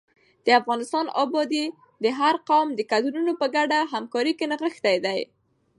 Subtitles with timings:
[0.45, 1.65] د افغانستان ابادي
[2.03, 5.15] د هر قوم د کدرونو په ګډه همکارۍ کې نغښتې ده.